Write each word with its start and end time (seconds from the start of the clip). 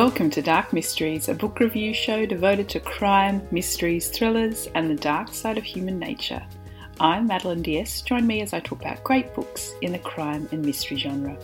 Welcome 0.00 0.30
to 0.30 0.40
Dark 0.40 0.72
Mysteries, 0.72 1.28
a 1.28 1.34
book 1.34 1.60
review 1.60 1.92
show 1.92 2.24
devoted 2.24 2.70
to 2.70 2.80
crime, 2.80 3.46
mysteries, 3.50 4.08
thrillers, 4.08 4.66
and 4.74 4.88
the 4.88 4.94
dark 4.94 5.34
side 5.34 5.58
of 5.58 5.64
human 5.64 5.98
nature. 5.98 6.42
I'm 6.98 7.26
Madeleine 7.26 7.60
d'Este. 7.60 8.06
Join 8.06 8.26
me 8.26 8.40
as 8.40 8.54
I 8.54 8.60
talk 8.60 8.80
about 8.80 9.04
great 9.04 9.34
books 9.34 9.74
in 9.82 9.92
the 9.92 9.98
crime 9.98 10.48
and 10.52 10.64
mystery 10.64 10.96
genre. 10.96 11.36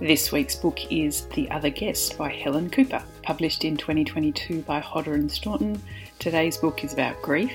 This 0.00 0.32
week's 0.32 0.56
book 0.56 0.90
is 0.90 1.26
The 1.34 1.50
Other 1.50 1.68
Guest 1.68 2.16
by 2.16 2.30
Helen 2.30 2.70
Cooper, 2.70 3.02
published 3.22 3.62
in 3.62 3.76
2022 3.76 4.62
by 4.62 4.80
Hodder 4.80 5.12
and 5.12 5.30
Stoughton. 5.30 5.78
Today's 6.18 6.56
book 6.56 6.82
is 6.82 6.94
about 6.94 7.20
grief, 7.20 7.52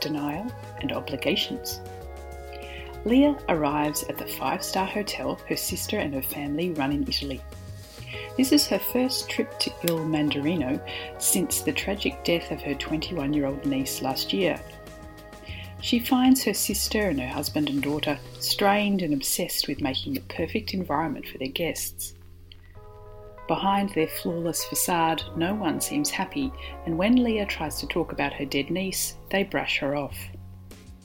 denial, 0.00 0.46
and 0.82 0.92
obligations. 0.92 1.80
Leah 3.04 3.36
arrives 3.48 4.04
at 4.04 4.18
the 4.18 4.26
five 4.26 4.62
star 4.62 4.86
hotel 4.86 5.40
her 5.48 5.56
sister 5.56 5.98
and 5.98 6.14
her 6.14 6.22
family 6.22 6.70
run 6.70 6.92
in 6.92 7.02
Italy. 7.08 7.40
This 8.36 8.50
is 8.50 8.66
her 8.66 8.78
first 8.78 9.30
trip 9.30 9.58
to 9.60 9.72
Il 9.88 10.00
Mandarino 10.00 10.80
since 11.18 11.60
the 11.60 11.72
tragic 11.72 12.24
death 12.24 12.50
of 12.50 12.60
her 12.62 12.74
21 12.74 13.32
year 13.32 13.46
old 13.46 13.64
niece 13.64 14.02
last 14.02 14.32
year. 14.32 14.60
She 15.80 16.00
finds 16.00 16.42
her 16.44 16.54
sister 16.54 17.10
and 17.10 17.20
her 17.20 17.28
husband 17.28 17.68
and 17.68 17.82
daughter 17.82 18.18
strained 18.40 19.02
and 19.02 19.14
obsessed 19.14 19.68
with 19.68 19.82
making 19.82 20.14
the 20.14 20.20
perfect 20.22 20.74
environment 20.74 21.28
for 21.28 21.38
their 21.38 21.48
guests. 21.48 22.14
Behind 23.46 23.90
their 23.90 24.08
flawless 24.08 24.64
facade, 24.64 25.22
no 25.36 25.54
one 25.54 25.80
seems 25.80 26.08
happy, 26.08 26.50
and 26.86 26.96
when 26.96 27.22
Leah 27.22 27.44
tries 27.44 27.78
to 27.80 27.86
talk 27.86 28.10
about 28.10 28.32
her 28.32 28.46
dead 28.46 28.70
niece, 28.70 29.16
they 29.30 29.44
brush 29.44 29.78
her 29.78 29.94
off. 29.94 30.16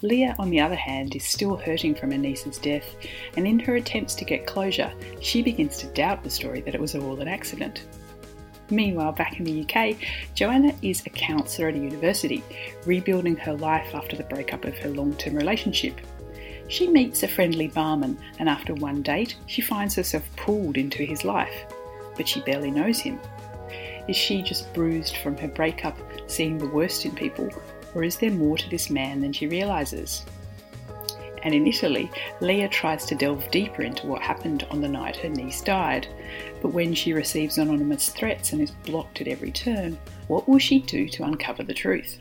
Leah, 0.01 0.35
on 0.39 0.49
the 0.49 0.61
other 0.61 0.75
hand, 0.75 1.15
is 1.15 1.25
still 1.25 1.57
hurting 1.57 1.93
from 1.93 2.11
her 2.11 2.17
niece's 2.17 2.57
death, 2.57 2.95
and 3.35 3.45
in 3.45 3.59
her 3.59 3.75
attempts 3.75 4.15
to 4.15 4.25
get 4.25 4.47
closure, 4.47 4.93
she 5.19 5.41
begins 5.41 5.77
to 5.77 5.87
doubt 5.87 6.23
the 6.23 6.29
story 6.29 6.61
that 6.61 6.73
it 6.73 6.79
was 6.79 6.95
all 6.95 7.19
an 7.19 7.27
accident. 7.27 7.85
Meanwhile, 8.69 9.13
back 9.13 9.39
in 9.39 9.45
the 9.45 9.61
UK, 9.63 9.97
Joanna 10.35 10.73
is 10.81 11.03
a 11.05 11.09
counsellor 11.09 11.69
at 11.69 11.75
a 11.75 11.79
university, 11.79 12.43
rebuilding 12.85 13.35
her 13.37 13.53
life 13.53 13.93
after 13.93 14.15
the 14.15 14.23
breakup 14.23 14.63
of 14.63 14.77
her 14.77 14.89
long 14.89 15.15
term 15.15 15.35
relationship. 15.35 15.99
She 16.69 16.87
meets 16.87 17.23
a 17.23 17.27
friendly 17.27 17.67
barman, 17.67 18.17
and 18.37 18.47
after 18.47 18.75
one 18.75 19.01
date, 19.01 19.35
she 19.47 19.61
finds 19.61 19.95
herself 19.95 20.23
pulled 20.37 20.77
into 20.77 21.03
his 21.03 21.25
life, 21.25 21.65
but 22.15 22.27
she 22.27 22.41
barely 22.41 22.71
knows 22.71 22.99
him. 22.99 23.19
Is 24.07 24.15
she 24.15 24.43
just 24.43 24.71
bruised 24.73 25.17
from 25.17 25.35
her 25.37 25.47
breakup, 25.47 25.97
seeing 26.27 26.57
the 26.57 26.67
worst 26.69 27.05
in 27.05 27.11
people, 27.11 27.49
or 27.95 28.03
is 28.03 28.17
there 28.17 28.31
more 28.31 28.57
to 28.57 28.69
this 28.69 28.89
man 28.89 29.21
than 29.21 29.33
she 29.33 29.47
realises? 29.47 30.25
And 31.43 31.53
in 31.53 31.67
Italy, 31.67 32.11
Leah 32.41 32.67
tries 32.67 33.05
to 33.05 33.15
delve 33.15 33.49
deeper 33.51 33.81
into 33.81 34.07
what 34.07 34.21
happened 34.21 34.67
on 34.71 34.81
the 34.81 34.89
night 34.89 35.15
her 35.17 35.29
niece 35.29 35.61
died. 35.61 36.07
But 36.61 36.73
when 36.73 36.93
she 36.93 37.13
receives 37.13 37.57
anonymous 37.57 38.09
threats 38.09 38.51
and 38.51 38.61
is 38.61 38.71
blocked 38.71 39.21
at 39.21 39.27
every 39.27 39.51
turn, 39.51 39.97
what 40.27 40.49
will 40.49 40.59
she 40.59 40.79
do 40.79 41.07
to 41.09 41.23
uncover 41.23 41.63
the 41.63 41.73
truth? 41.73 42.19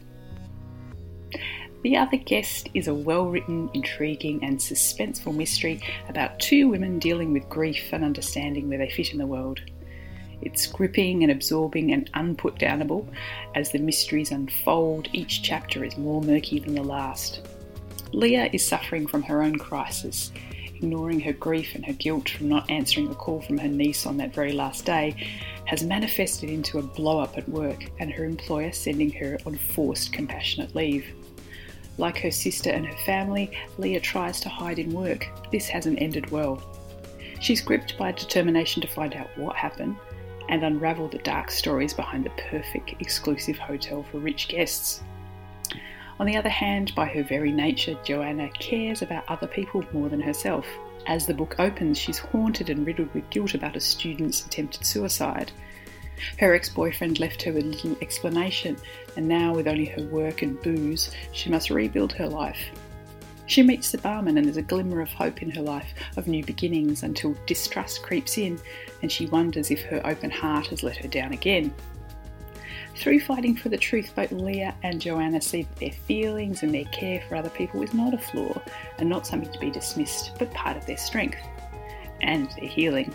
The 1.83 1.97
Other 1.97 2.17
Guest 2.17 2.69
is 2.75 2.89
a 2.89 2.95
well 2.95 3.27
written, 3.27 3.71
intriguing, 3.73 4.43
and 4.43 4.59
suspenseful 4.59 5.35
mystery 5.35 5.81
about 6.09 6.41
two 6.41 6.69
women 6.69 6.99
dealing 6.99 7.33
with 7.33 7.49
grief 7.49 7.93
and 7.93 8.05
understanding 8.05 8.69
where 8.69 8.79
they 8.79 8.91
fit 8.91 9.13
in 9.13 9.19
the 9.19 9.27
world. 9.27 9.61
It's 10.43 10.67
gripping 10.67 11.23
and 11.23 11.33
absorbing 11.33 11.93
and 11.93 12.11
unputdownable. 12.13 13.07
As 13.55 13.73
the 13.73 13.79
mysteries 13.79 14.31
unfold, 14.31 15.09
each 15.13 15.43
chapter 15.43 15.85
is 15.85 15.97
more 15.97 16.23
murky 16.23 16.61
than 16.61 16.75
the 16.75 16.83
last. 16.83 17.49
Leah 18.13 18.49
is 18.53 18.67
suffering 18.67 19.07
from 19.07 19.23
her 19.23 19.43
own 19.43 19.59
crisis, 19.59 20.33
ignoring 20.65 21.21
her 21.21 21.33
grief 21.33 21.75
and 21.75 21.85
her 21.85 21.93
guilt 21.93 22.29
from 22.31 22.49
not 22.49 22.71
answering 22.71 23.11
a 23.11 23.15
call 23.15 23.41
from 23.41 23.59
her 23.59 23.69
niece 23.69 24.07
on 24.07 24.17
that 24.17 24.33
very 24.33 24.53
last 24.53 24.85
day, 24.85 25.15
has 25.67 25.83
manifested 25.85 26.49
into 26.49 26.79
a 26.79 26.83
blow 26.83 27.19
up 27.19 27.37
at 27.37 27.49
work 27.49 27.85
and 27.99 28.11
her 28.11 28.25
employer 28.25 28.73
sending 28.73 29.11
her 29.11 29.39
on 29.45 29.57
forced 29.57 30.13
compassionate 30.13 30.75
leave. 30.75 31.05
Like 31.99 32.17
her 32.19 32.31
sister 32.31 32.71
and 32.71 32.87
her 32.87 32.97
family, 33.05 33.51
Leah 33.77 34.01
tries 34.01 34.41
to 34.41 34.49
hide 34.49 34.79
in 34.79 34.93
work. 34.93 35.27
This 35.51 35.69
hasn't 35.69 36.01
ended 36.01 36.31
well. 36.31 36.63
She's 37.41 37.61
gripped 37.61 37.99
by 37.99 38.11
a 38.11 38.13
determination 38.13 38.81
to 38.83 38.89
find 38.89 39.15
out 39.15 39.29
what 39.37 39.57
happened 39.57 39.97
and 40.49 40.63
unravel 40.63 41.09
the 41.09 41.19
dark 41.19 41.51
stories 41.51 41.95
behind 41.95 42.25
the 42.25 42.31
perfect 42.51 42.95
exclusive 43.01 43.59
hotel 43.59 44.03
for 44.03 44.19
rich 44.19 44.49
guests. 44.49 45.03
On 46.21 46.27
the 46.27 46.37
other 46.37 46.49
hand, 46.49 46.95
by 46.95 47.07
her 47.07 47.23
very 47.23 47.53
nature, 47.53 47.97
Joanna 48.05 48.51
cares 48.51 49.03
about 49.03 49.25
other 49.29 49.47
people 49.47 49.85
more 49.93 50.09
than 50.09 50.21
herself. 50.21 50.67
As 51.07 51.27
the 51.27 51.35
book 51.35 51.57
opens, 51.59 51.97
she's 51.97 52.19
haunted 52.19 52.71
and 52.71 52.87
riddled 52.87 53.15
with 53.15 53.31
guilt 53.31 53.55
about 53.55 53.77
a 53.77 53.81
student's 53.81 54.45
attempted 54.45 54.85
suicide. 54.85 55.53
Her 56.41 56.55
ex 56.55 56.69
boyfriend 56.69 57.21
left 57.21 57.43
her 57.43 57.53
with 57.53 57.65
little 57.65 57.97
explanation, 58.03 58.77
and 59.17 59.29
now, 59.29 59.55
with 59.55 59.69
only 59.69 59.85
her 59.85 60.03
work 60.03 60.43
and 60.43 60.61
booze, 60.61 61.13
she 61.33 61.51
must 61.51 61.71
rebuild 61.71 62.13
her 62.15 62.29
life. 62.29 62.71
She 63.49 63.63
meets 63.63 63.91
the 63.91 63.99
barman, 63.99 64.37
and 64.37 64.47
there's 64.47 64.59
a 64.59 64.63
glimmer 64.63 65.01
of 65.01 65.11
hope 65.11 65.43
in 65.43 65.51
her 65.51 65.63
life 65.63 65.95
of 66.17 66.29
new 66.29 66.45
beginnings 66.45 67.03
until 67.03 67.35
distrust 67.47 68.03
creeps 68.03 68.37
in 68.37 68.61
and 69.03 69.11
she 69.11 69.27
wonders 69.27 69.71
if 69.71 69.83
her 69.83 70.07
open 70.07 70.31
heart 70.31 70.67
has 70.69 70.83
let 70.83 70.99
her 70.99 71.09
down 71.09 71.33
again. 71.33 71.73
Through 72.95 73.21
fighting 73.21 73.57
for 73.57 73.71
the 73.71 73.79
truth, 73.79 74.13
both 74.15 74.33
Leah 74.33 74.75
and 74.83 75.01
Joanna 75.01 75.41
see 75.41 75.63
that 75.63 75.77
their 75.77 75.93
feelings 75.93 76.63
and 76.63 76.75
their 76.75 76.85
care 76.87 77.23
for 77.27 77.37
other 77.37 77.51
people 77.51 77.83
is 77.83 77.95
not 77.95 78.13
a 78.13 78.19
flaw 78.19 78.61
and 78.99 79.09
not 79.09 79.27
something 79.27 79.53
to 79.53 79.59
be 79.59 79.71
dismissed, 79.71 80.33
but 80.39 80.53
part 80.53 80.77
of 80.77 80.85
their 80.85 80.97
strength 80.99 81.39
and 82.21 82.51
their 82.59 82.69
healing. 82.69 83.15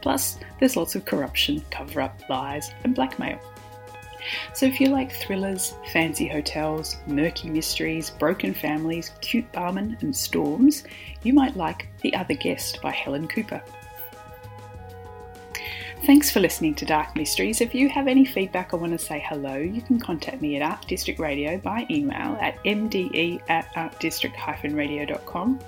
Plus, 0.00 0.38
there's 0.60 0.76
lots 0.76 0.94
of 0.94 1.06
corruption, 1.06 1.64
cover 1.70 2.02
up, 2.02 2.20
lies, 2.28 2.72
and 2.84 2.94
blackmail. 2.94 3.40
So 4.52 4.66
if 4.66 4.80
you 4.80 4.88
like 4.88 5.12
thrillers, 5.12 5.74
fancy 5.92 6.26
hotels, 6.28 6.96
murky 7.06 7.48
mysteries, 7.50 8.10
broken 8.10 8.54
families, 8.54 9.12
cute 9.20 9.50
barmen, 9.52 10.00
and 10.02 10.14
storms, 10.14 10.84
you 11.22 11.32
might 11.32 11.56
like 11.56 11.88
The 12.02 12.14
Other 12.14 12.34
Guest 12.34 12.80
by 12.82 12.90
Helen 12.90 13.28
Cooper. 13.28 13.62
Thanks 16.04 16.30
for 16.30 16.40
listening 16.40 16.74
to 16.74 16.84
Dark 16.84 17.16
Mysteries. 17.16 17.62
If 17.62 17.74
you 17.74 17.88
have 17.88 18.08
any 18.08 18.26
feedback 18.26 18.74
or 18.74 18.76
want 18.76 18.92
to 18.92 18.98
say 18.98 19.24
hello, 19.26 19.56
you 19.56 19.80
can 19.80 19.98
contact 19.98 20.42
me 20.42 20.56
at 20.56 20.62
Art 20.62 20.86
District 20.86 21.18
Radio 21.18 21.56
by 21.56 21.86
email 21.90 22.36
at 22.42 22.62
mde 22.64 23.40
at 23.48 23.72
artdistrict-radio.com. 23.72 25.60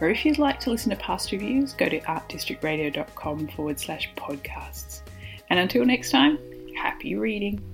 Or 0.00 0.08
if 0.08 0.24
you'd 0.24 0.38
like 0.38 0.58
to 0.60 0.70
listen 0.70 0.88
to 0.90 0.96
past 0.96 1.32
reviews, 1.32 1.74
go 1.74 1.88
to 1.88 2.00
artdistrictradio.com 2.00 3.48
forward 3.48 3.78
slash 3.78 4.10
podcasts. 4.16 5.02
And 5.50 5.58
until 5.58 5.84
next 5.84 6.10
time, 6.10 6.38
happy 6.74 7.14
reading! 7.16 7.73